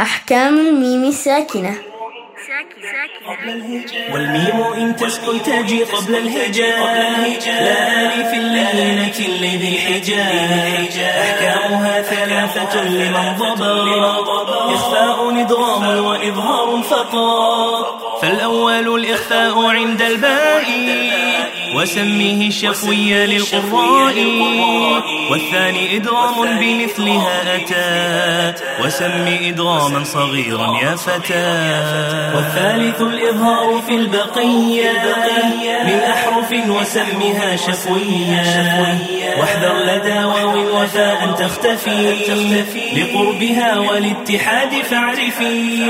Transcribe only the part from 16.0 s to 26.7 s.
وإظهار فقط فالأول الإخفاء عند الباء. وسميه الشفوي للقراء والثاني إدغام